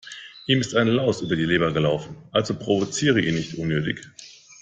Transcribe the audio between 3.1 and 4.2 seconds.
ihn nicht unnötig.